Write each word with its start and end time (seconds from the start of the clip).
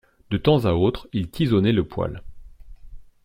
De 0.31 0.37
temps 0.37 0.65
à 0.65 0.71
autre 0.73 1.07
il 1.13 1.29
tisonnait 1.29 1.71
le 1.73 1.87
poêle. 1.87 2.23